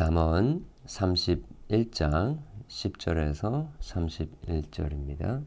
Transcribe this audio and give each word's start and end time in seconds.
잠언 0.00 0.64
31장 0.86 2.38
10절에서 2.68 3.68
31절입니다. 3.80 5.44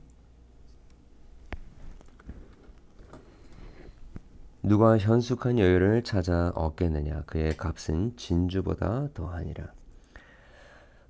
누가 4.62 5.00
현숙한 5.00 5.58
여유를 5.58 6.04
찾아 6.04 6.52
얻겠느냐 6.54 7.24
그의 7.24 7.58
값은 7.58 8.16
진주보다 8.16 9.08
더하니라. 9.16 9.74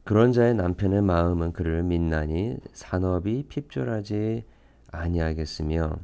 그런 0.06 0.32
자의 0.32 0.54
남편의 0.54 1.02
마음은 1.02 1.52
그를 1.52 1.84
믿나니 1.84 2.60
산업이 2.72 3.48
핍절하지 3.50 4.46
아니하겠으며 4.90 5.98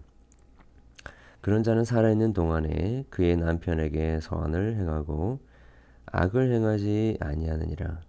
그런 1.40 1.64
자는 1.64 1.86
살아있는 1.86 2.34
동안에 2.34 3.06
그의 3.10 3.38
남편에게 3.38 4.20
선을 4.20 4.76
행하고 4.76 5.40
악을 6.12 6.52
행하지 6.52 7.18
아니하느니라. 7.20 8.00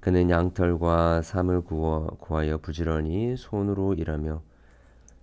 그는 0.00 0.30
양털과 0.30 1.22
삼을 1.22 1.60
구워 1.62 2.06
구하여 2.18 2.58
부지런히 2.58 3.36
손으로 3.36 3.94
일하며 3.94 4.42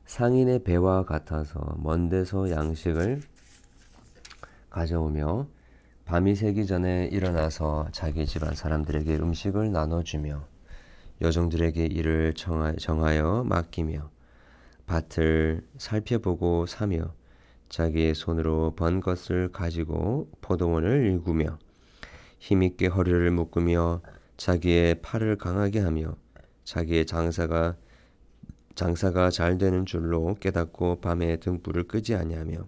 상인의 0.05 0.63
배와 0.63 1.03
같아서 1.03 1.75
먼 1.77 2.09
데서 2.09 2.49
양식을 2.49 3.21
가져오며 4.69 5.47
밤이 6.05 6.35
새기 6.35 6.65
전에 6.65 7.07
일어나서 7.11 7.89
자기 7.91 8.25
집안 8.25 8.55
사람들에게 8.55 9.17
음식을 9.17 9.71
나눠주며 9.71 10.43
여종들에게 11.21 11.85
일을 11.85 12.33
정하여 12.33 13.43
맡기며 13.45 14.09
밭을 14.87 15.67
살펴보고 15.77 16.65
사며 16.65 17.13
자기의 17.69 18.15
손으로 18.15 18.73
번 18.75 18.99
것을 18.99 19.51
가지고 19.51 20.29
포도원을 20.41 21.05
일구며 21.05 21.57
힘있게 22.39 22.87
허리를 22.87 23.31
묶으며 23.31 24.01
자기의 24.37 25.01
팔을 25.01 25.37
강하게 25.37 25.79
하며 25.79 26.15
자기의 26.63 27.05
장사가 27.05 27.75
장사가 28.75 29.29
잘 29.29 29.57
되는 29.57 29.85
줄로 29.85 30.35
깨닫고 30.39 31.01
밤에 31.01 31.37
등불을 31.37 31.83
끄지 31.87 32.15
아니하며 32.15 32.65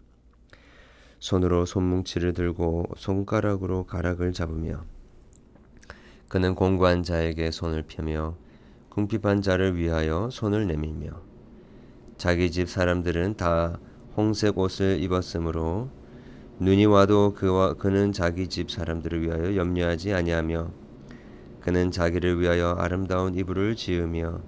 손으로 1.19 1.66
손뭉치를 1.66 2.33
들고 2.33 2.85
손가락으로 2.97 3.85
가락을 3.85 4.33
잡으며 4.33 4.83
그는 6.27 6.55
공고한 6.55 7.03
자에게 7.03 7.52
손을 7.52 7.83
펴며 7.83 8.35
궁핍한 8.89 9.41
자를 9.41 9.77
위하여 9.77 10.29
손을 10.31 10.67
내밀며 10.67 11.22
자기 12.17 12.52
집 12.52 12.69
사람들은 12.69 13.38
다 13.38 13.79
홍색 14.17 14.57
옷을 14.57 15.01
입었으므로 15.01 15.89
눈이 16.59 16.85
와도 16.85 17.33
그와 17.33 17.73
그는 17.73 18.11
자기 18.11 18.47
집 18.47 18.69
사람들을 18.69 19.21
위하여 19.21 19.55
염려하지 19.55 20.13
아니하며 20.13 20.69
그는 21.61 21.91
자기를 21.91 22.39
위하여 22.39 22.75
아름다운 22.77 23.35
이불을 23.35 23.75
지으며 23.75 24.41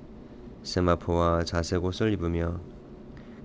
세마포와 0.63 1.43
자색 1.43 1.83
옷을 1.83 2.11
입으며 2.13 2.59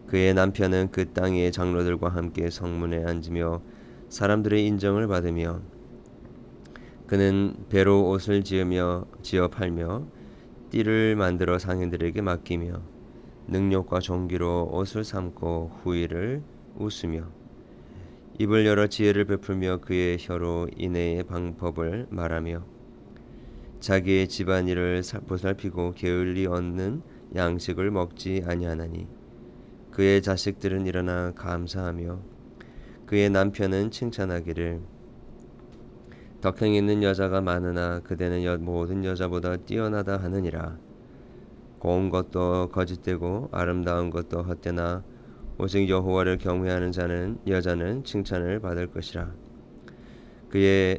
그의 0.08 0.34
남편은 0.34 0.89
그 0.91 1.12
땅의 1.12 1.52
장로들과 1.52 2.08
함께 2.08 2.50
성문에 2.50 3.05
앉으며 3.05 3.61
사람들의 4.08 4.66
인정을 4.66 5.06
받으며 5.06 5.61
그는 7.06 7.55
배로 7.69 8.08
옷을 8.08 8.42
지으며 8.42 9.06
지어 9.22 9.48
팔며 9.48 10.06
띠를 10.70 11.16
만들어 11.16 11.58
상인들에게 11.58 12.20
맡기며 12.22 12.98
능력과 13.49 14.01
종기로 14.01 14.69
옷을 14.73 15.05
삼고 15.05 15.81
후일을 15.83 16.43
웃으며 16.77 17.25
입을 18.39 18.67
열어 18.67 18.87
지혜를 18.87 19.25
베풀며 19.25 19.79
그의 19.79 20.19
혀로 20.21 20.69
인애의 20.77 21.25
방법을 21.25 22.07
말하며 22.11 22.65
자기의 23.81 24.29
집안일을 24.29 25.03
보살피고 25.27 25.95
게을리 25.95 26.47
얻는 26.47 27.03
양식을 27.35 27.91
먹지 27.91 28.45
아니하나니 28.47 29.08
그의 29.91 30.23
자식들은 30.23 30.87
일어나 30.87 31.33
감사하며 31.33 32.20
그의 33.07 33.31
남편은 33.31 33.91
칭찬하기를 33.91 34.81
덕행 36.41 36.75
있는 36.75 37.03
여자가 37.03 37.41
많으나 37.41 38.01
그대는 38.01 38.64
모든 38.64 39.05
여자보다 39.05 39.57
뛰어나다 39.57 40.19
하느니라 40.19 40.79
고운 41.78 42.11
것도 42.11 42.70
거짓되고 42.70 43.50
아름다운 43.52 44.11
것도 44.11 44.42
헛되나 44.42 45.05
오직 45.58 45.89
여호와를 45.89 46.39
경외하는 46.39 46.92
자는 46.92 47.39
여자는 47.46 48.05
칭찬을 48.05 48.61
받을 48.61 48.86
것이라. 48.89 49.33
그의 50.48 50.98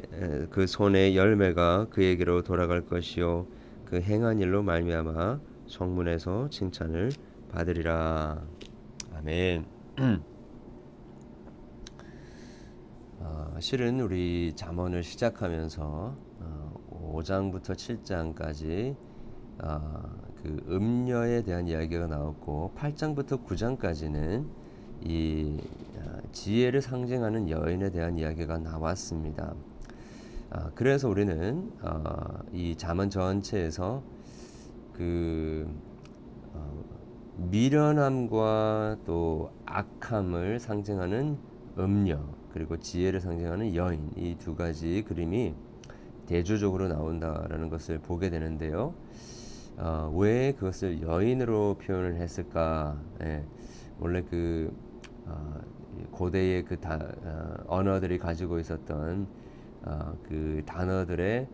그 0.50 0.66
손의 0.66 1.16
열매가 1.16 1.88
그에게로 1.90 2.42
돌아갈 2.42 2.82
것이요 2.86 3.46
그 3.84 4.00
행한 4.00 4.38
일로 4.38 4.62
말미암아 4.62 5.40
성문에서 5.66 6.50
칭찬을 6.50 7.10
받으리라. 7.50 8.42
아멘. 9.16 9.66
어, 13.18 13.56
실은 13.60 14.00
우리 14.00 14.52
잠언을 14.54 15.02
시작하면서 15.02 16.16
어, 16.40 17.12
5장부터 17.14 17.74
7장까지 17.74 18.96
어, 19.62 20.29
그 20.42 20.56
음녀에 20.68 21.42
대한 21.42 21.68
이야기가 21.68 22.06
나왔고 22.06 22.72
8장부터 22.76 23.44
9장까지는 23.44 24.46
이 25.02 25.58
아, 25.98 26.20
지혜를 26.32 26.82
상징하는 26.82 27.48
여인에 27.50 27.90
대한 27.90 28.18
이야기가 28.18 28.58
나왔습니다. 28.58 29.54
아, 30.50 30.70
그래서 30.74 31.08
우리는 31.08 31.70
어, 31.82 32.40
이 32.52 32.74
잠언 32.76 33.10
전체에서 33.10 34.02
그 34.94 35.68
어, 36.54 36.84
미련함과 37.36 38.98
또 39.06 39.50
악함을 39.66 40.58
상징하는 40.60 41.38
음녀 41.78 42.18
그리고 42.52 42.78
지혜를 42.78 43.20
상징하는 43.20 43.74
여인 43.74 44.10
이 44.16 44.34
두 44.38 44.56
가지 44.56 45.04
그림이 45.06 45.54
대조적으로 46.26 46.88
나온다라는 46.88 47.68
것을 47.70 47.98
보게 47.98 48.30
되는데요. 48.30 48.94
어, 49.82 50.12
왜 50.14 50.52
그것을 50.52 51.00
여인으로 51.00 51.78
표현을 51.78 52.16
했을까? 52.16 53.00
예, 53.22 53.42
원래 53.98 54.22
그 54.22 54.70
어, 55.24 55.58
고대의 56.10 56.66
그 56.66 56.78
다, 56.78 56.98
어, 57.00 57.54
언어들이 57.66 58.18
가지고 58.18 58.58
있었던 58.58 59.26
어, 59.84 60.14
그 60.28 60.62
단어들의 60.66 61.48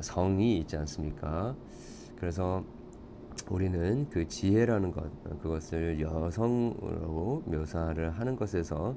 성이 0.00 0.58
있지 0.58 0.76
않습니까? 0.76 1.54
그래서 2.16 2.64
우리는 3.48 4.08
그 4.10 4.26
지혜라는 4.26 4.90
것, 4.90 5.04
그것을 5.40 6.00
여성으로 6.00 7.44
묘사를 7.46 8.10
하는 8.10 8.34
것에서 8.34 8.96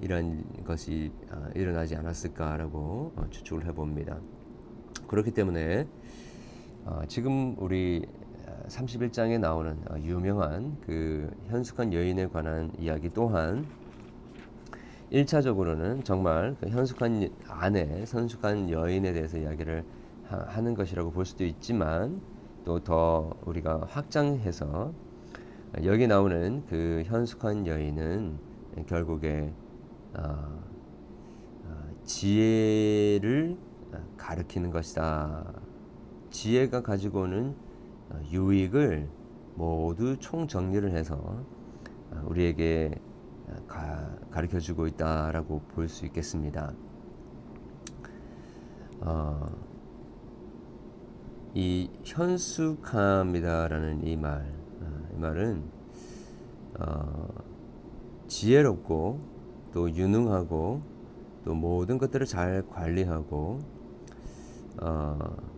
이런 0.00 0.44
것이 0.64 1.12
어, 1.30 1.48
일어나지 1.54 1.94
않았을까라고 1.94 3.12
어, 3.14 3.26
추측을 3.30 3.66
해봅니다. 3.66 4.18
그렇기 5.06 5.30
때문에 5.30 5.86
어, 6.86 7.02
지금 7.08 7.56
우리 7.58 8.06
31장에 8.68 9.40
나오는 9.40 9.76
어, 9.90 9.98
유명한 9.98 10.76
그 10.86 11.28
현숙한 11.48 11.92
여인에 11.92 12.28
관한 12.28 12.70
이야기 12.78 13.10
또한 13.12 13.66
1차적으로는 15.10 16.04
정말 16.04 16.54
그 16.60 16.68
현숙한 16.68 17.28
아내, 17.48 18.04
현숙한 18.06 18.70
여인에 18.70 19.12
대해서 19.12 19.36
이야기를 19.36 19.84
하, 20.28 20.60
는 20.60 20.74
것이라고 20.74 21.10
볼 21.10 21.24
수도 21.24 21.44
있지만 21.44 22.20
또 22.64 22.78
더 22.78 23.32
우리가 23.46 23.86
확장해서 23.88 24.92
여기 25.82 26.06
나오는 26.06 26.64
그 26.68 27.02
현숙한 27.06 27.66
여인은 27.66 28.38
결국에 28.86 29.52
어, 30.16 30.22
어, 31.64 31.88
지혜를 32.04 33.56
가르키는 34.16 34.70
것이다. 34.70 35.65
지혜가 36.36 36.82
가지고 36.82 37.22
오는 37.22 37.56
어, 38.10 38.20
유익을 38.30 39.08
모두 39.54 40.18
총정리를 40.18 40.90
해서 40.90 41.16
어, 41.16 42.22
우리에게 42.26 43.00
어, 43.48 43.54
가, 43.66 44.14
가르쳐 44.30 44.60
주고 44.60 44.86
있다라고 44.86 45.62
볼 45.68 45.88
수 45.88 46.04
있겠습니다. 46.04 46.74
어, 49.00 49.46
이 51.54 51.88
현숙함이다라는 52.04 54.06
이 54.06 54.14
말, 54.18 54.54
어, 54.82 55.08
이 55.14 55.18
말은 55.18 55.62
어, 56.80 57.28
지혜롭고 58.26 59.20
또 59.72 59.90
유능하고 59.90 60.82
또 61.46 61.54
모든 61.54 61.96
것들을 61.96 62.26
잘 62.26 62.62
관리하고 62.68 63.60
어, 64.82 65.55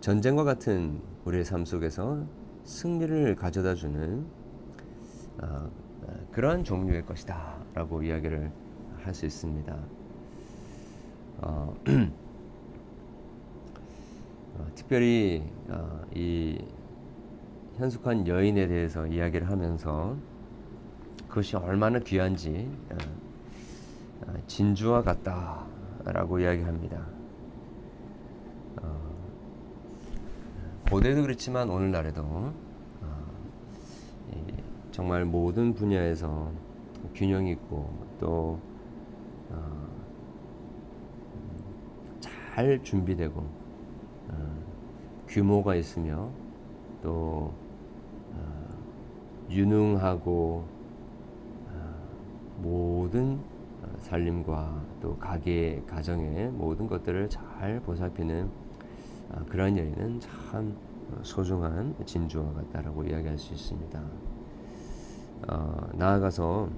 전쟁과 0.00 0.44
같은 0.44 1.00
우리의 1.24 1.44
삶 1.44 1.64
속에서 1.64 2.24
승리를 2.64 3.34
가져다 3.36 3.74
주는 3.74 4.26
어, 5.42 5.70
그러한 6.32 6.64
종류의 6.64 7.04
것이다 7.06 7.56
라고 7.74 8.02
이야기를 8.02 8.50
할 9.08 9.14
수 9.14 9.26
있습니다. 9.26 9.76
어, 11.38 11.74
어, 14.58 14.66
특별히 14.74 15.42
어, 15.68 16.02
이 16.14 16.58
현숙한 17.76 18.26
여인에 18.26 18.66
대해서 18.66 19.06
이야기를 19.06 19.48
하면서 19.48 20.16
그것이 21.28 21.56
얼마나 21.56 22.00
귀한지 22.00 22.68
진주와 24.46 25.02
같다라고 25.02 26.40
이야기합니다. 26.40 27.17
어, 28.82 29.08
고대도 30.90 31.22
그렇지만 31.22 31.70
오늘날에도 31.70 32.22
어, 32.22 32.52
정말 34.90 35.24
모든 35.24 35.74
분야에서 35.74 36.50
균형 37.14 37.46
있고 37.46 37.92
또 38.18 38.58
어, 39.50 39.88
잘 42.20 42.82
준비되고 42.82 43.40
어, 43.40 44.64
규모가 45.28 45.74
있으며 45.74 46.30
또 47.02 47.52
어, 48.32 48.68
유능하고 49.50 50.64
어, 51.68 52.06
모든 52.58 53.40
살림과 53.98 54.82
또 55.00 55.16
가게 55.18 55.82
가정의 55.86 56.50
모든 56.50 56.86
것들을 56.86 57.28
잘 57.28 57.80
보살피는 57.80 58.67
그러한 59.48 59.76
여인은 59.76 60.20
참 60.20 60.76
소중한 61.22 61.94
진주와 62.04 62.52
같다라고 62.52 63.04
이야기할 63.04 63.38
수 63.38 63.54
있습니다. 63.54 64.02
어, 65.48 65.88
나아가서 65.94 66.68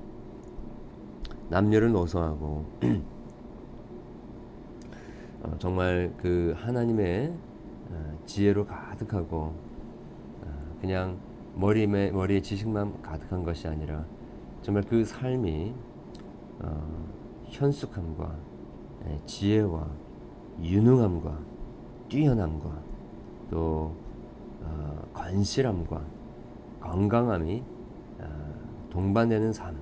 남녀를 1.48 1.92
노소하고 1.92 2.64
어, 5.42 5.56
정말 5.58 6.14
그 6.18 6.54
하나님의 6.56 7.32
어, 7.90 8.18
지혜로 8.26 8.66
가득하고 8.66 9.54
어, 10.42 10.76
그냥 10.80 11.18
머리에 11.56 11.86
머리에 11.86 12.40
지식만 12.40 13.02
가득한 13.02 13.42
것이 13.42 13.66
아니라 13.66 14.04
정말 14.62 14.84
그 14.84 15.04
삶이 15.04 15.74
어, 16.60 17.10
현숙함과 17.46 18.36
예, 19.08 19.20
지혜와 19.26 19.88
유능함과 20.62 21.38
뛰어남과 22.10 22.82
또 23.50 23.94
어, 24.62 25.08
건실함과 25.14 26.02
건강함이 26.80 27.62
어, 28.18 28.54
동반되는 28.90 29.52
삶 29.52 29.80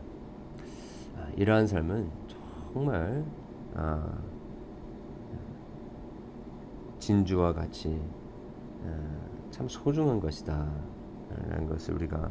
아, 1.17 1.27
이러한 1.37 1.67
삶은 1.67 2.09
정말 2.73 3.25
아, 3.75 4.13
진주와 6.99 7.55
같이 7.55 7.99
아, 8.85 9.51
참 9.51 9.67
소중한 9.67 10.21
것이다 10.21 10.71
라는 11.49 11.67
것을 11.67 11.95
우리가 11.95 12.31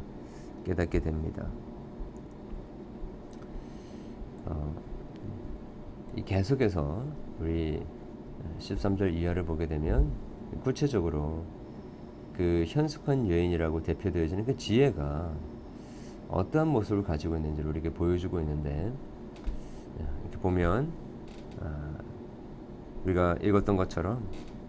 깨닫게 0.64 1.00
됩니다. 1.00 1.44
어, 4.46 4.74
계속해서 6.24 7.04
우리 7.40 7.82
13절 8.58 9.14
이하를 9.14 9.44
보게 9.44 9.66
되면 9.66 10.10
구체적으로 10.62 11.44
그 12.34 12.64
현숙한 12.66 13.28
여인이라고 13.28 13.82
대표되어지는 13.82 14.44
그 14.44 14.56
지혜가 14.56 15.32
어떠한 16.28 16.68
모습을 16.68 17.02
가지고 17.02 17.36
있는지를 17.36 17.70
우리에게 17.70 17.90
보여주고 17.90 18.38
있는데 18.40 18.92
이렇게 20.22 20.38
보면 20.38 20.92
아, 21.60 21.98
우리가 23.04 23.36
읽었던 23.42 23.76
것처럼 23.76 24.22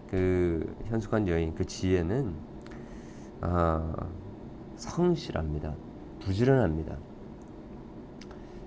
그 0.08 0.74
현숙한 0.86 1.28
여인 1.28 1.54
그 1.54 1.64
지혜는 1.64 2.34
아, 3.42 3.94
성실합니다. 4.76 5.74
부지런합니다. 6.20 6.96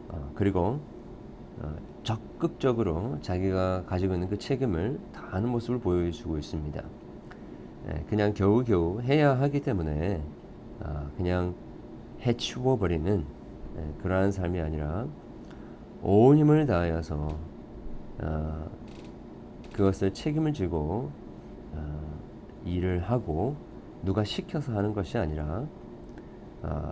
어, 0.10 0.32
그리고 0.36 0.62
어, 0.62 0.93
적극적으로 2.04 3.18
자기가 3.22 3.86
가지고 3.86 4.14
있는 4.14 4.30
그 4.30 4.38
책임을 4.38 5.00
다하는 5.14 5.50
모습을 5.50 5.80
보여주고 5.80 6.38
있습니다. 6.38 6.84
예, 7.88 8.06
그냥 8.10 8.34
겨우겨우 8.34 9.02
해야 9.02 9.38
하기 9.40 9.62
때문에 9.62 10.22
아, 10.82 11.10
그냥 11.18 11.56
해치워 12.22 12.78
버리는 12.78 13.26
예, 13.78 13.94
그러한 14.02 14.32
삶이 14.32 14.60
아니라 14.60 15.08
온 16.02 16.38
힘을 16.38 16.66
다하여서 16.66 17.28
아, 18.20 18.66
그것을 19.74 20.14
책임을 20.14 20.54
지고 20.54 21.10
아, 21.76 22.00
일을 22.66 23.00
하고 23.00 23.56
누가 24.04 24.24
시켜서 24.24 24.74
하는 24.74 24.94
것이 24.94 25.18
아니라 25.18 25.66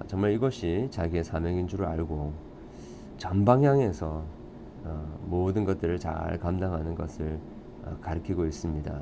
정말 0.08 0.32
이것이 0.32 0.88
자기의 0.92 1.24
사명인 1.24 1.68
줄 1.68 1.86
알고 1.86 2.34
전방향에서 3.18 4.24
모든 5.26 5.66
것들을 5.66 6.00
잘 6.00 6.40
감당하는 6.40 6.96
것을 6.96 7.40
가리키고 8.02 8.46
있습니다. 8.46 9.02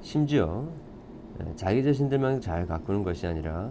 심지어 0.00 0.66
예, 1.40 1.52
자기 1.54 1.84
자신들만 1.84 2.40
잘 2.40 2.66
가꾸는 2.66 3.02
것이 3.02 3.26
아니라 3.26 3.70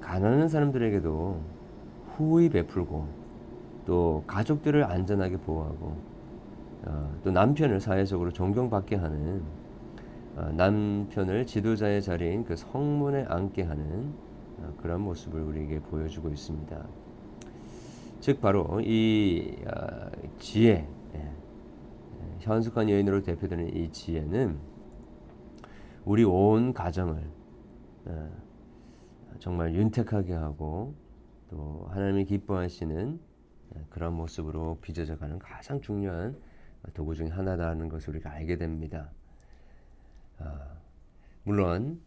가난한 0.00 0.48
사람들에게도 0.48 1.40
후히 2.16 2.48
베풀고 2.48 3.08
또 3.84 4.22
가족들을 4.28 4.84
안전하게 4.84 5.38
보호하고 5.38 5.96
어, 6.84 7.14
또 7.24 7.32
남편을 7.32 7.80
사회적으로 7.80 8.30
존경받게 8.30 8.94
하는 8.94 9.42
어, 10.36 10.52
남편을 10.54 11.46
지도자의 11.46 12.00
자리인 12.00 12.44
그 12.44 12.54
성문에 12.54 13.24
앉게 13.28 13.62
하는 13.64 14.14
어, 14.20 14.25
그런 14.78 15.02
모습을 15.02 15.40
우리에게 15.42 15.80
보여주고 15.80 16.28
있습니다. 16.30 16.86
즉 18.20 18.40
바로 18.40 18.80
이 18.80 19.56
어, 19.66 20.10
지혜, 20.38 20.88
예, 21.14 21.18
예, 21.18 22.36
현숙한 22.40 22.88
여인으로 22.90 23.22
대표되는 23.22 23.76
이 23.76 23.90
지혜는 23.92 24.58
우리 26.04 26.24
온 26.24 26.72
가정을 26.72 27.30
어, 28.06 28.30
정말 29.38 29.74
윤택하게 29.74 30.32
하고 30.32 30.94
또 31.48 31.86
하나님이 31.90 32.24
기뻐하시는 32.24 33.20
어, 33.70 33.86
그런 33.90 34.14
모습으로 34.14 34.78
빚어져 34.80 35.18
가는 35.18 35.38
가장 35.38 35.80
중요한 35.80 36.36
도구 36.94 37.14
중에 37.14 37.28
하나다는 37.28 37.88
것을 37.88 38.10
우리가 38.10 38.30
알게 38.30 38.56
됩니다. 38.56 39.10
아, 40.38 40.76
물론 41.44 42.00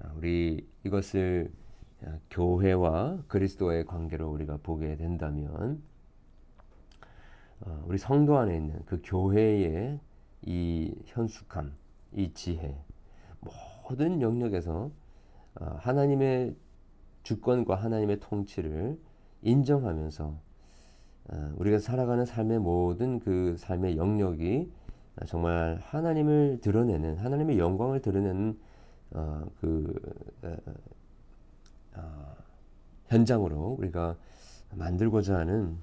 아, 0.00 0.12
우리 0.16 0.66
이것을 0.84 1.50
아, 1.54 1.61
교회와 2.30 3.22
그리스도의 3.28 3.86
관계로 3.86 4.30
우리가 4.30 4.58
보게 4.62 4.96
된다면 4.96 5.82
어, 7.60 7.84
우리 7.86 7.98
성도 7.98 8.38
안에 8.38 8.56
있는 8.56 8.82
그 8.86 9.00
교회의 9.04 10.00
이 10.42 10.94
현숙함, 11.06 11.72
이 12.14 12.32
지혜, 12.32 12.76
모든 13.40 14.20
영역에서 14.20 14.90
어, 15.60 15.64
하나님의 15.78 16.56
주권과 17.22 17.76
하나님의 17.76 18.18
통치를 18.20 18.98
인정하면서 19.42 20.34
어, 21.28 21.52
우리가 21.56 21.78
살아가는 21.78 22.24
삶의 22.24 22.58
모든 22.58 23.20
그 23.20 23.56
삶의 23.58 23.96
영역이 23.96 24.72
정말 25.26 25.78
하나님을 25.82 26.58
드러내는 26.62 27.18
하나님의 27.18 27.58
영광을 27.58 28.00
드러내는 28.00 28.58
어, 29.12 29.44
그 29.60 29.94
현장으로 33.12 33.76
우리가 33.78 34.16
만들고자 34.70 35.36
하는 35.36 35.76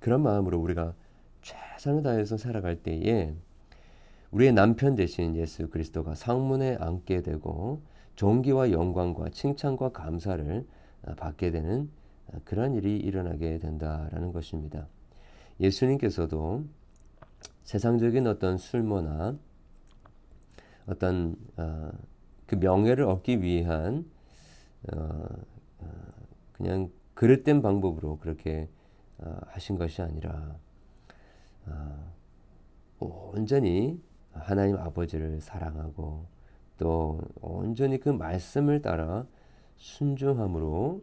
그런 0.00 0.22
마음으로 0.22 0.58
우리가 0.58 0.94
최선을 1.42 2.02
다해서 2.02 2.36
살아갈 2.36 2.76
때에 2.76 3.34
우리의 4.30 4.52
남편 4.52 4.94
대신 4.94 5.36
예수 5.36 5.68
그리스도가 5.68 6.14
상문에 6.14 6.76
앉게 6.76 7.22
되고 7.22 7.82
존귀와 8.16 8.70
영광과 8.70 9.28
칭찬과 9.30 9.90
감사를 9.90 10.66
아, 11.04 11.14
받게 11.14 11.50
되는 11.50 11.90
아, 12.32 12.38
그런 12.44 12.74
일이 12.74 12.96
일어나게 12.96 13.58
된다라는 13.58 14.32
것입니다. 14.32 14.86
예수님께서도 15.58 16.64
세상적인 17.64 18.26
어떤 18.26 18.56
술모나 18.56 19.36
어떤 20.86 21.36
어, 21.56 21.90
그 22.46 22.54
명예를 22.56 23.04
얻기 23.04 23.42
위한 23.42 24.04
어, 24.92 25.24
어, 25.78 25.86
그냥 26.60 26.90
그릇된 27.14 27.62
방법으로 27.62 28.18
그렇게 28.18 28.68
어, 29.18 29.38
하신 29.48 29.78
것이 29.78 30.02
아니라 30.02 30.56
어, 31.66 32.12
온전히 32.98 33.98
하나님 34.32 34.76
아버지를 34.76 35.40
사랑하고 35.40 36.26
또 36.76 37.20
온전히 37.40 37.98
그 37.98 38.10
말씀을 38.10 38.82
따라 38.82 39.26
순종함으로 39.78 41.02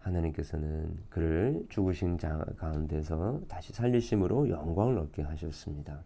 하나님께서는 0.00 0.98
그를 1.08 1.64
죽으신 1.70 2.18
자 2.18 2.44
가운데서 2.58 3.40
다시 3.48 3.72
살리심으로 3.72 4.50
영광을 4.50 4.98
얻게 4.98 5.22
하셨습니다. 5.22 6.02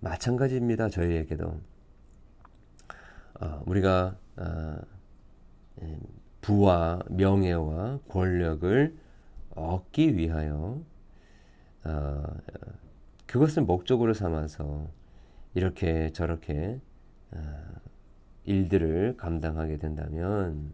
마찬가지입니다. 0.00 0.88
저희에게도 0.88 1.60
어, 3.40 3.62
우리가 3.66 4.16
어, 4.36 4.76
부와 6.44 7.00
명예와 7.08 8.00
권력을 8.06 8.94
얻기 9.54 10.14
위하여 10.18 10.78
어, 11.84 12.22
그것을 13.24 13.62
목적으로 13.62 14.12
삼아서 14.12 14.88
이렇게 15.54 16.12
저렇게 16.12 16.78
어, 17.32 17.38
일들을 18.44 19.16
감당하게 19.16 19.78
된다면 19.78 20.72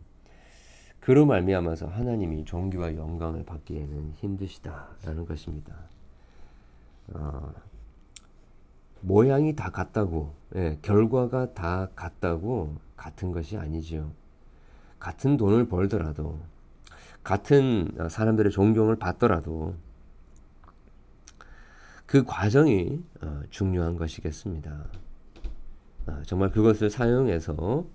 그로 0.99 1.25
말미암아서 1.25 1.87
하나님이 1.87 2.45
존귀와 2.47 2.97
영광을 2.97 3.45
받기에는 3.45 4.15
힘드시다라는 4.17 5.25
것입니다. 5.25 5.77
어, 7.15 7.55
모양이 9.03 9.55
다 9.55 9.71
같다고, 9.71 10.35
예, 10.57 10.79
결과가 10.83 11.55
다 11.55 11.89
같다고 11.95 12.77
같은 12.97 13.31
것이 13.31 13.57
아니지요. 13.57 14.20
같은 15.01 15.37
돈을 15.37 15.69
벌더라도, 15.69 16.39
같은 17.25 17.91
사람들의 18.09 18.53
존경을 18.53 18.97
받더라도, 18.97 19.75
그 22.07 22.25
과정이 22.25 23.05
어, 23.21 23.41
중요한 23.51 23.97
것이겠습니다. 23.97 24.85
어, 26.07 26.23
정말 26.27 26.51
그것을 26.51 26.91
사용해서 26.91 27.87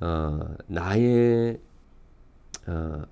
어, 0.00 0.54
나의 0.66 1.58
어, 2.66 3.02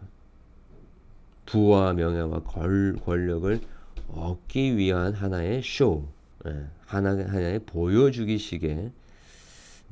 부와 1.47 1.95
명예와 1.95 2.41
걸, 2.41 2.97
권력을 2.97 3.61
얻기 4.09 4.77
위한 4.77 5.15
하나의 5.15 5.63
쇼, 5.63 6.07
예, 6.47 6.67
하나, 6.85 7.11
하나의 7.11 7.61
보여주기식의 7.61 8.93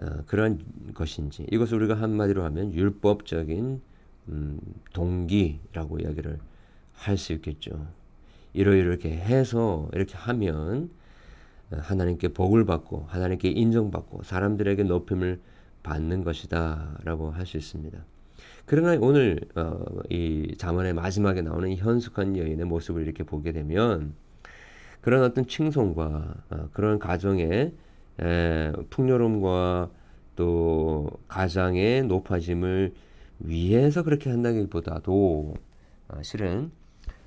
어, 0.03 0.23
그런 0.27 0.61
것인지 0.95 1.47
이것을 1.51 1.79
우리가 1.79 1.95
한마디로 1.95 2.43
하면 2.45 2.75
율법적인 2.75 3.81
음, 4.29 4.61
동기라고 4.93 5.99
이야기를 6.01 6.39
할 6.95 7.17
수 7.19 7.33
있겠죠. 7.33 7.87
이러이렇게 8.53 9.11
해서 9.11 9.89
이렇게 9.93 10.15
하면 10.17 10.91
하나님께 11.71 12.29
복을 12.29 12.65
받고 12.67 13.07
하나님께 13.09 13.49
인정받고 13.49 14.23
사람들에게 14.25 14.85
높임을 14.85 15.41
받는 15.83 16.23
것이다라고 16.23 17.31
할 17.31 17.47
수 17.47 17.57
있습니다. 17.57 17.99
그러나 18.67 18.97
오늘 19.01 19.41
어, 19.57 19.85
이 20.11 20.55
자문의 20.59 20.93
마지막에 20.93 21.43
나오는 21.43 21.69
이 21.71 21.77
현숙한 21.77 22.37
여인의 22.37 22.67
모습을 22.67 23.03
이렇게 23.03 23.25
보게 23.25 23.53
되면 23.53 24.15
그런 25.01 25.25
어떤 25.25 25.47
칭송과 25.47 26.35
어, 26.51 26.69
그런 26.73 26.99
가정의 26.99 27.73
에, 28.21 28.73
풍요로움과 28.91 29.91
또 30.37 31.09
가장의 31.29 32.05
높아짐을 32.07 32.95
위해서 33.41 34.03
그렇게 34.03 34.31
한다기보다도 34.31 35.55
어, 36.09 36.23
실은 36.23 36.71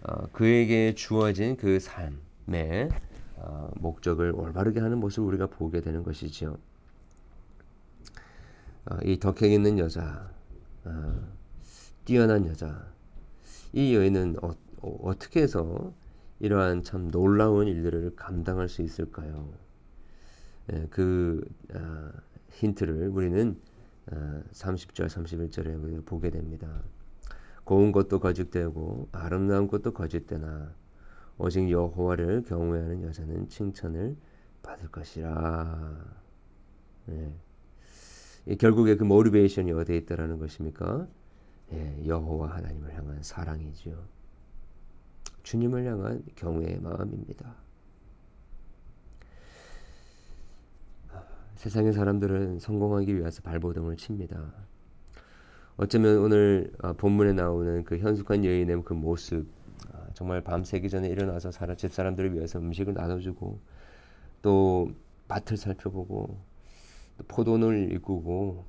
어, 0.04 0.28
그에게 0.32 0.94
주어진 0.96 1.58
그 1.58 1.80
삶의 1.80 2.90
어, 3.38 3.70
목적을 3.76 4.32
올바르게 4.36 4.80
하는 4.80 5.00
모습을 5.00 5.28
우리가 5.30 5.48
보게 5.48 5.82
되는 5.82 6.04
것이지요. 6.04 6.58
어, 8.86 8.98
이 9.04 9.20
덕행 9.20 9.52
있는 9.52 9.80
여자, 9.80 10.30
어, 10.84 11.20
뛰어난 12.06 12.46
여자, 12.46 12.88
이 13.74 13.96
여인은 13.96 14.38
어, 14.42 14.52
어, 14.82 15.14
떻게 15.18 15.42
해서 15.42 15.92
이러한 16.40 16.84
참 16.84 17.10
놀라운 17.10 17.68
일들을 17.68 18.16
감당할 18.16 18.70
수 18.70 18.82
있을까요? 18.82 19.65
예, 20.74 20.88
그 20.90 21.44
아, 21.74 22.12
힌트를 22.50 23.10
우리는 23.10 23.60
아, 24.12 24.42
30절, 24.52 25.08
31절에 25.08 26.06
보게 26.06 26.30
됩니다. 26.30 26.82
고운 27.64 27.92
것도 27.92 28.20
거짓되고 28.20 29.10
아름다운 29.12 29.68
것도 29.68 29.92
거짓되나 29.92 30.74
오직 31.38 31.70
여호와를 31.70 32.44
경외하는 32.44 33.04
여자는 33.04 33.50
칭찬을 33.50 34.16
받을 34.62 34.90
것이라. 34.90 36.06
예. 37.10 38.56
결국에 38.58 38.96
그 38.96 39.04
모티베이션이 39.04 39.72
어디에 39.72 39.98
있다라는 39.98 40.40
것입니까? 40.40 41.08
예, 41.74 42.04
여호와 42.06 42.56
하나님을 42.56 42.94
향한 42.94 43.22
사랑이지요. 43.22 43.98
주님을 45.44 45.86
향한 45.86 46.24
경외의 46.36 46.80
마음입니다. 46.80 47.65
세상의 51.56 51.94
사람들은 51.94 52.60
성공하기 52.60 53.18
위해서 53.18 53.42
발버둥을 53.42 53.96
칩니다. 53.98 54.54
어쩌면 55.78 56.20
오늘 56.20 56.72
아, 56.82 56.94
본문에 56.94 57.34
나오는 57.34 57.84
그 57.84 57.98
현숙한 57.98 58.46
여인의 58.46 58.84
그 58.84 58.94
모습, 58.94 59.48
아, 59.92 60.08
정말 60.14 60.42
밤새기 60.42 60.90
전에 60.90 61.08
일어나서 61.08 61.52
집 61.76 61.94
사람들을 61.94 62.34
위해서 62.34 62.60
음식을 62.60 62.94
나눠주고 62.94 63.60
또 64.42 64.92
밭을 65.28 65.58
살펴보고 65.58 66.40
포도를 67.28 67.92
일구고 67.92 68.66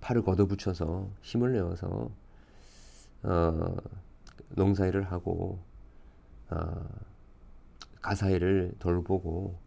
팔을 0.00 0.22
걷어붙여서 0.22 1.10
힘을 1.22 1.52
내어서 1.52 2.10
어, 3.22 3.76
농사일을 4.50 5.04
하고 5.04 5.60
어, 6.50 6.88
가사일을 8.02 8.74
돌보고 8.80 9.61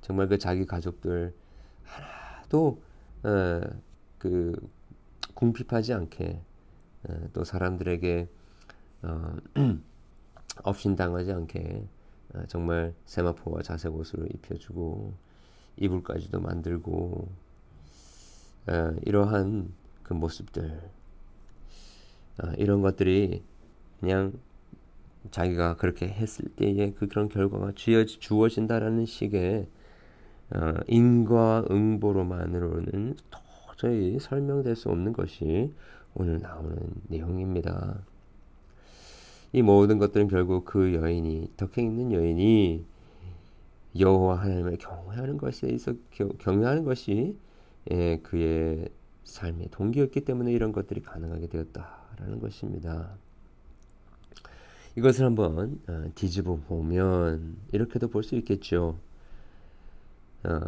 정말 0.00 0.28
그 0.28 0.38
자기 0.38 0.66
가족들 0.66 1.34
하나도 1.84 2.80
어, 3.24 3.60
그 4.18 4.54
궁핍하지 5.34 5.94
않게 5.94 6.40
어, 7.08 7.28
또 7.32 7.44
사람들에게 7.44 8.28
어, 9.02 9.36
업신당하지 10.64 11.32
않게 11.32 11.86
어, 12.34 12.42
정말 12.48 12.94
세마포와 13.06 13.62
자색 13.62 13.94
옷을 13.94 14.28
입혀주고 14.34 15.14
이불까지도 15.76 16.40
만들고 16.40 17.28
어, 18.68 18.96
이러한 19.04 19.72
그 20.02 20.14
모습들. 20.14 20.80
어, 22.42 22.52
이런 22.56 22.82
것들이 22.82 23.42
그냥 24.00 24.32
자기가 25.30 25.76
그렇게 25.76 26.08
했을 26.08 26.48
때에 26.54 26.92
그 26.92 27.08
그런 27.08 27.28
결과가 27.28 27.72
주어진다라는 27.74 29.06
식의 29.06 29.68
어, 30.50 30.74
인과응보로만으로는 30.86 33.16
도저히 33.68 34.18
설명될 34.18 34.74
수 34.76 34.88
없는 34.88 35.12
것이 35.12 35.74
오늘 36.14 36.38
나오는 36.40 36.78
내용입니다. 37.08 38.00
이 39.52 39.60
모든 39.62 39.98
것들은 39.98 40.28
결국 40.28 40.64
그 40.64 40.94
여인이 40.94 41.52
덕행 41.56 41.86
있는 41.86 42.12
여인이 42.12 42.84
여호와 43.98 44.36
하나님을 44.40 44.76
경외하는 44.78 45.38
것에 45.38 45.68
있어 45.68 45.94
경외하는 46.38 46.84
것이 46.84 47.36
예, 47.90 48.18
그의 48.18 48.88
삶의 49.24 49.68
동기였기 49.70 50.20
때문에 50.22 50.52
이런 50.52 50.72
것들이 50.72 51.02
가능하게 51.02 51.48
되었다라는 51.48 52.40
것입니다. 52.40 53.16
이것을 54.96 55.26
한번 55.26 55.80
어, 55.88 56.10
뒤집어 56.14 56.56
보면 56.56 57.56
이렇게도 57.72 58.08
볼 58.08 58.22
수 58.22 58.34
있겠죠. 58.36 58.98
어, 60.44 60.60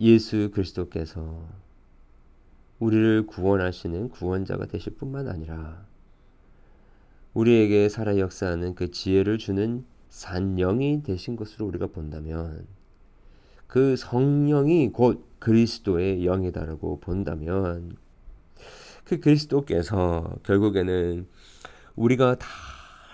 예수 0.00 0.50
그리스도께서 0.52 1.46
우리를 2.78 3.26
구원하시는 3.26 4.08
구원자가 4.08 4.66
되실 4.66 4.94
뿐만 4.96 5.28
아니라 5.28 5.86
우리에게 7.34 7.88
살아 7.88 8.18
역사하는 8.18 8.74
그 8.74 8.90
지혜를 8.90 9.38
주는 9.38 9.84
산영이 10.10 11.02
되신 11.04 11.36
것으로 11.36 11.66
우리가 11.66 11.86
본다면 11.86 12.66
그 13.66 13.96
성령이 13.96 14.90
곧 14.92 15.24
그리스도의 15.38 16.24
영이다라고 16.24 17.00
본다면 17.00 17.96
그 19.04 19.20
그리스도께서 19.20 20.36
결국에는 20.44 21.26
우리가 21.96 22.36
다 22.36 22.48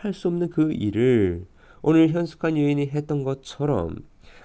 할 0.01 0.15
수 0.15 0.29
없는 0.29 0.51
그 0.51 0.73
일을 0.73 1.45
오늘 1.83 2.09
현숙한 2.11 2.57
여인이 2.57 2.89
했던 2.89 3.23
것처럼 3.25 3.97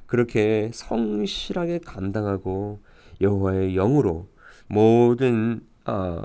그렇게 0.05 0.69
성실하게 0.73 1.79
감당하고 1.79 2.79
여호와의 3.21 3.73
영으로 3.73 4.27
모든 4.67 5.65
어, 5.85 6.21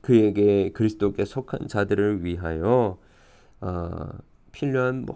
그에게 0.00 0.70
그리스도께 0.72 1.24
속한 1.24 1.68
자들을 1.68 2.24
위하여 2.24 2.98
어, 3.60 4.08
필요한 4.52 5.06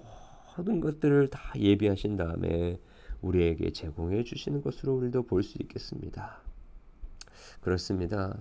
모든 0.57 0.81
것들을 0.81 1.29
다 1.29 1.52
예비하신 1.57 2.17
다음에 2.17 2.79
우리에게 3.21 3.71
제공해 3.73 4.25
주시는 4.25 4.62
것으로 4.62 4.95
우리도 4.97 5.25
볼 5.25 5.43
수 5.43 5.59
있겠습니다. 5.61 6.40
그렇습니다. 7.61 8.37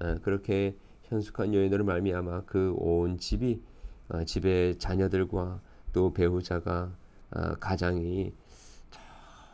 어, 0.00 0.16
그렇게 0.22 0.76
현숙한 1.04 1.54
여인으로 1.54 1.84
말미암아 1.84 2.42
그 2.42 2.74
온 2.76 3.18
집이 3.18 3.62
어, 4.08 4.24
집의 4.24 4.78
자녀들과 4.78 5.60
또 5.92 6.12
배우자가 6.12 6.90
어, 7.30 7.54
가장이 7.60 8.32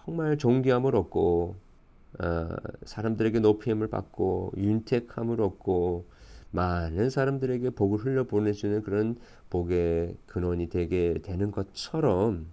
정말 0.04 0.36
존귀함을 0.36 0.94
얻고 0.96 1.56
어, 2.20 2.48
사람들에게 2.84 3.40
높임을 3.40 3.88
받고 3.88 4.52
윤택함을 4.56 5.40
얻고 5.40 6.06
많은 6.50 7.10
사람들에게 7.10 7.70
복을 7.70 7.98
흘려 7.98 8.24
보내주는 8.24 8.82
그런 8.82 9.16
복의 9.50 10.16
근원이 10.26 10.68
되게 10.68 11.14
되는 11.22 11.50
것처럼 11.50 12.46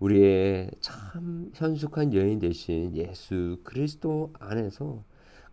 우리의 0.00 0.70
참 0.80 1.50
현숙한 1.54 2.14
여인 2.14 2.40
대신 2.40 2.96
예수 2.96 3.58
그리스도 3.62 4.32
안에서 4.40 5.04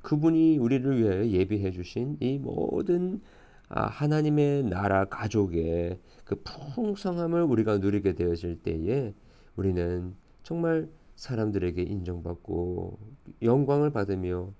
그분이 0.01 0.57
우리를 0.57 0.97
위해 0.97 1.29
예비해 1.31 1.69
주신 1.71 2.17
이 2.21 2.39
모든 2.39 3.15
아, 3.15 3.36
하나님의 3.69 4.63
나라 4.63 5.05
가족의 5.05 5.99
그 6.23 6.41
풍성함을 6.43 7.43
우리가 7.43 7.79
누리게 7.79 8.13
되어질 8.13 8.61
때에 8.63 9.13
우리는 9.55 10.15
정말 10.43 10.87
사람들에게 11.15 11.81
인정받고 11.81 12.97
영광을 13.41 13.91
받으며 13.91 14.51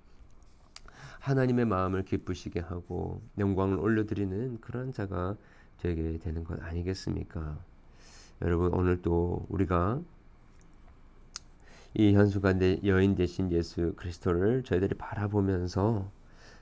하나님의 1.20 1.64
마음을 1.64 2.04
기쁘시게 2.04 2.60
하고 2.60 3.22
영광을 3.38 3.78
올려드리는 3.78 4.60
그런 4.60 4.92
자가 4.92 5.36
되게 5.78 6.18
되는 6.18 6.44
것 6.44 6.62
아니겠습니까? 6.62 7.58
여러분 8.42 8.72
오늘 8.72 9.02
또 9.02 9.46
우리가 9.48 10.00
이 11.94 12.12
현수가 12.14 12.54
여인 12.84 13.14
대신 13.14 13.50
예수 13.50 13.94
그리스도를 13.96 14.62
저희들이 14.62 14.94
바라보면서 14.96 16.10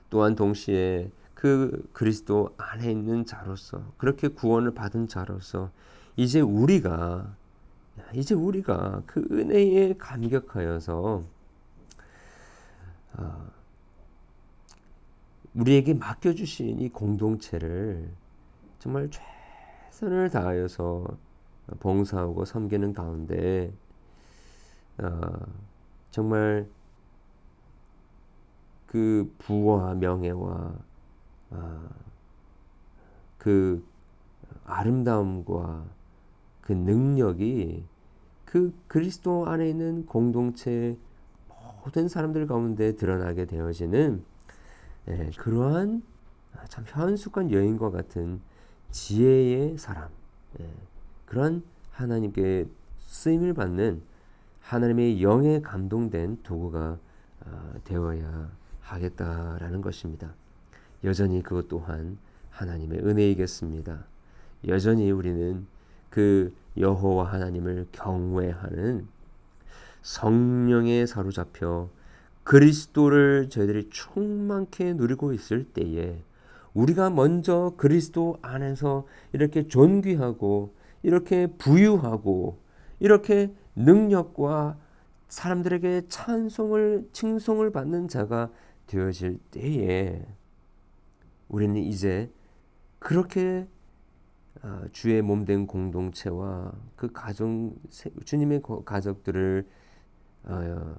또한 0.09 0.35
동시에 0.35 1.11
그 1.37 1.87
그리스도 1.93 2.55
안에 2.57 2.89
있는 2.89 3.23
자로서 3.23 3.93
그렇게 3.99 4.27
구원을 4.27 4.73
받은 4.73 5.07
자로서 5.07 5.69
이제 6.15 6.41
우리가 6.41 7.31
이제 8.15 8.33
우리가 8.33 9.03
그 9.05 9.23
은혜에 9.29 9.97
감격하여서 9.99 11.23
어, 13.17 13.51
우리에게 15.53 15.93
맡겨주신 15.93 16.79
이 16.79 16.89
공동체를 16.89 18.09
정말 18.79 19.07
최선을 19.91 20.31
다하여서 20.31 21.05
봉사하고 21.79 22.45
섬기는 22.45 22.93
가운데 22.93 23.71
어, 24.97 25.21
정말 26.09 26.67
그 28.87 29.31
부와 29.37 29.93
명예와 29.93 30.86
어, 31.51 31.89
그 33.37 33.85
아름다움과 34.65 35.85
그 36.61 36.73
능력이 36.73 37.85
그 38.45 38.73
그리스도 38.87 39.47
안에 39.47 39.69
있는 39.69 40.05
공동체 40.05 40.97
모든 41.83 42.07
사람들 42.07 42.47
가운데 42.47 42.95
드러나게 42.95 43.45
되어지는 43.45 44.23
예, 45.07 45.31
그러한 45.37 46.03
참 46.67 46.83
현숙한 46.87 47.51
여인과 47.51 47.91
같은 47.91 48.41
지혜의 48.91 49.77
사람, 49.77 50.09
예, 50.59 50.69
그런 51.25 51.63
하나님께 51.91 52.67
쓰임을 52.99 53.53
받는 53.53 54.01
하나님의 54.61 55.23
영에 55.23 55.61
감동된 55.61 56.43
도구가 56.43 56.99
어, 57.45 57.73
되어야 57.85 58.51
하겠다라는 58.81 59.81
것입니다. 59.81 60.33
여전히 61.07 61.41
그것 61.41 61.69
또한 61.69 62.17
하나님의 62.49 62.99
은혜이겠습니다. 62.99 64.05
여전히 64.67 65.09
우리는 65.09 65.65
그 66.09 66.53
여호와 66.77 67.31
하나님을 67.31 67.87
경외하는 67.93 69.07
성령에 70.01 71.05
사로잡혀 71.05 71.89
그리스도를 72.43 73.49
저희들이 73.49 73.89
충만케 73.89 74.93
누리고 74.93 75.31
있을 75.31 75.63
때에 75.63 76.21
우리가 76.73 77.09
먼저 77.09 77.73
그리스도 77.77 78.37
안에서 78.41 79.07
이렇게 79.31 79.67
존귀하고 79.67 80.73
이렇게 81.03 81.47
부유하고 81.47 82.59
이렇게 82.99 83.53
능력과 83.75 84.77
사람들에게 85.29 86.03
찬송을 86.09 87.09
칭송을 87.13 87.71
받는 87.71 88.09
자가 88.09 88.49
되어질 88.87 89.39
때에 89.51 90.25
우리는 91.49 91.75
이제 91.81 92.31
그렇게 92.99 93.67
아, 94.61 94.87
주의 94.91 95.21
몸된 95.21 95.67
공동체와 95.67 96.73
그 96.95 97.11
가정 97.11 97.75
주님의 98.25 98.61
가족들을 98.85 99.67
어, 100.43 100.95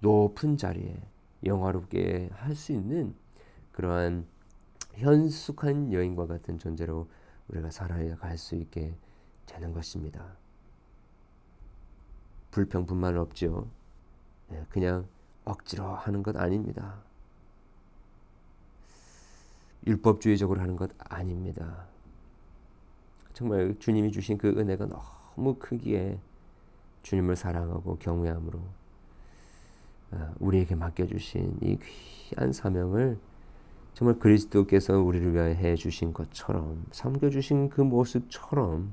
높은 0.00 0.56
자리에 0.56 1.00
영화롭게 1.44 2.30
할 2.32 2.54
수 2.54 2.72
있는 2.72 3.14
그러한 3.72 4.26
현숙한 4.94 5.92
여인과 5.92 6.26
같은 6.26 6.58
존재로 6.58 7.08
우리가 7.48 7.70
살아갈 7.70 8.38
수 8.38 8.54
있게 8.56 8.94
되는 9.46 9.72
것입니다. 9.72 10.36
불평분만 12.50 13.16
없죠. 13.16 13.68
네, 14.48 14.64
그냥 14.68 15.06
억지로 15.44 15.84
하는 15.84 16.22
것 16.22 16.36
아닙니다. 16.36 17.02
율법주의적으로 19.86 20.60
하는 20.60 20.76
것 20.76 20.90
아닙니다. 20.98 21.86
정말 23.32 23.74
주님이 23.78 24.12
주신 24.12 24.36
그 24.36 24.48
은혜가 24.48 24.86
너무 24.86 25.54
크기에 25.54 26.18
주님을 27.02 27.36
사랑하고 27.36 27.96
경외함으로 27.98 28.60
아, 30.12 30.34
우리에게 30.40 30.74
맡겨주신 30.74 31.58
이 31.62 31.78
귀한 32.28 32.52
사명을 32.52 33.18
정말 33.94 34.18
그리스도께서 34.18 34.98
우리를 34.98 35.32
위하여 35.32 35.54
해 35.54 35.74
주신 35.76 36.12
것처럼 36.12 36.84
섬겨 36.90 37.30
주신 37.30 37.68
그 37.68 37.80
모습처럼 37.80 38.92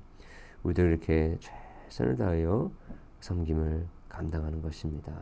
우리들 0.63 0.89
이렇게 0.89 1.38
최선을 1.89 2.17
다하여 2.17 2.71
섬김을 3.21 3.88
감당하는 4.10 4.62
것입니다. 4.62 5.13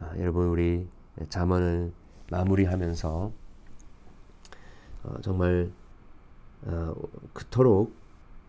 아, 0.00 0.12
여러분 0.18 0.48
우리 0.48 0.88
잠언을 1.28 1.92
마무리하면서 2.30 3.32
어, 5.04 5.20
정말 5.20 5.72
어, 6.62 6.94
그토록 7.32 7.94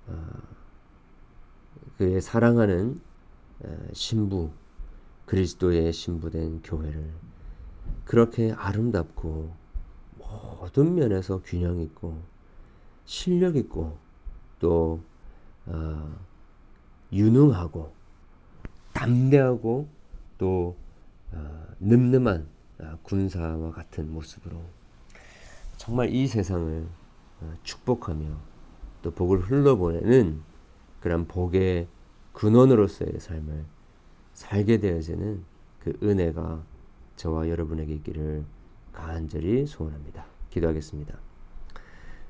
어, 0.07 0.27
그의 1.97 2.21
사랑하는 2.21 2.99
어, 3.61 3.87
신부 3.93 4.51
그리스도의 5.25 5.93
신부된 5.93 6.61
교회를 6.63 7.11
그렇게 8.05 8.51
아름답고 8.51 9.53
모든 10.17 10.95
면에서 10.95 11.41
균형 11.43 11.79
있고 11.81 12.21
실력 13.05 13.55
있고 13.55 13.97
또 14.59 15.01
어, 15.65 16.15
유능하고 17.11 17.93
담대하고 18.93 19.87
또 20.37 20.75
어, 21.31 21.65
늠름한 21.79 22.47
어, 22.79 22.97
군사와 23.03 23.71
같은 23.71 24.11
모습으로 24.11 24.82
정말 25.83 26.13
이 26.13 26.27
세상을 26.27 26.87
어, 27.41 27.53
축복하며 27.63 28.25
또 29.01 29.11
복을 29.11 29.39
흘러보내는 29.39 30.41
그런 31.01 31.27
복의 31.27 31.89
근원으로서의 32.31 33.19
삶을 33.19 33.65
살게 34.31 34.79
되어지는 34.79 35.43
그 35.81 35.91
은혜가 36.01 36.63
저와 37.17 37.49
여러분에게 37.49 37.95
있기를 37.95 38.45
간절히 38.93 39.65
소원합니다. 39.65 40.25
기도하겠습니다. 40.51 41.17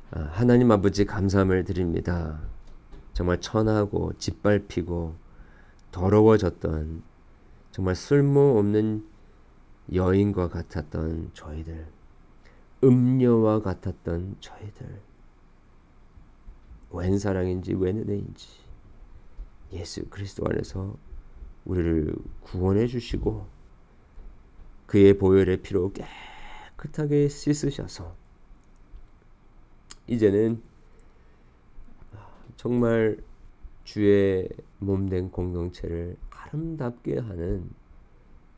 아, 0.10 0.20
하나님 0.32 0.72
아버지 0.72 1.06
감사함을 1.06 1.64
드립니다. 1.64 2.42
정말 3.14 3.40
천하고 3.40 4.14
짓밟히고 4.18 5.14
더러워졌던 5.92 7.04
정말 7.70 7.94
쓸모없는 7.94 9.06
여인과 9.94 10.50
같았던 10.50 11.30
저희들, 11.34 11.86
음녀와 12.84 13.62
같았던 13.62 14.36
저희들, 14.40 15.02
웬 16.92 17.18
사랑인지 17.18 17.74
웬 17.74 17.98
은혜인지 17.98 18.48
예수 19.72 20.06
그리스도 20.10 20.46
안에서 20.48 20.96
우리를 21.66 22.14
구원해 22.42 22.86
주시고 22.86 23.48
그의 24.86 25.18
보혈의 25.18 25.62
피로 25.62 25.92
깨끗하게 26.78 27.30
씻으셔서 27.30 28.16
이제는 30.08 30.62
정말 32.58 33.18
주의 33.84 34.48
몸된 34.80 35.32
공동체를 35.32 36.18
아름답게 36.30 37.20
하는 37.20 37.70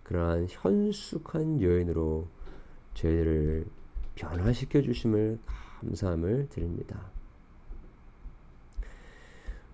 그러한 0.03 0.47
현숙한 0.49 1.61
여인으로 1.61 2.27
저희를 2.95 3.65
변화시켜 4.15 4.81
주심을 4.81 5.39
감사함을 5.79 6.49
드립니다. 6.49 7.11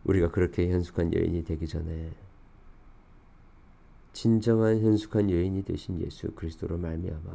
우리가 0.04 0.32
그렇게 0.32 0.70
현숙한 0.72 1.14
여인이 1.14 1.44
되기 1.44 1.68
전에 1.68 2.12
진정한 4.14 4.82
현숙한 4.82 5.30
여인이 5.30 5.64
되신 5.64 6.02
예수 6.02 6.32
그리스도로 6.32 6.78
말미암아 6.78 7.32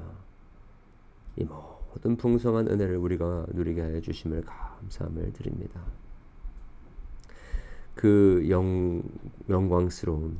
이 1.36 1.44
모든 1.44 2.16
풍성한 2.16 2.68
은혜를 2.68 2.96
우리가 2.96 3.46
누리게 3.50 3.80
하여 3.80 4.00
주심을 4.00 4.42
감사함을 4.42 5.32
드립니다. 5.32 5.84
그 7.94 8.46
영, 8.50 9.02
영광스러운 9.48 10.36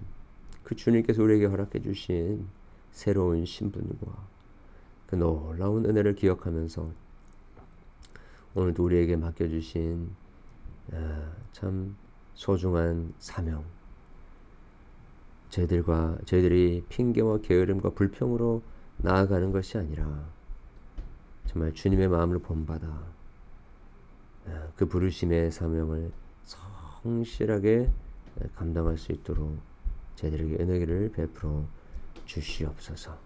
그 0.63 0.75
주님께서 0.75 1.23
우리에게 1.23 1.47
허락해 1.47 1.81
주신 1.81 2.47
새로운 2.91 3.45
신분과 3.45 4.36
그 5.07 5.15
놀라운 5.15 5.85
은혜를 5.87 6.15
기억하면서 6.15 6.91
오늘도 8.55 8.85
우리에게 8.85 9.17
맡겨주신 9.17 10.11
아, 10.93 11.33
참 11.53 11.97
소중한 12.35 13.13
사명 13.19 13.65
저희들과 15.51 16.19
저희들이 16.25 16.85
핑계와 16.89 17.39
게으름과 17.39 17.91
불평으로 17.91 18.63
나아가는 18.99 19.53
것이 19.53 19.79
아니라 19.79 20.27
정말 21.47 21.73
주님의 21.73 22.09
마음을 22.09 22.39
본받아 22.39 22.87
아, 24.47 24.69
그 24.77 24.87
부르심의 24.87 25.51
사명을 25.51 26.13
성실하게 26.43 27.91
감당할 28.55 28.99
수 28.99 29.13
있도록 29.13 29.59
저희들에게 30.17 30.63
은혜를 30.63 31.13
베풀어 31.13 31.67
주시옵소서. 32.25 33.26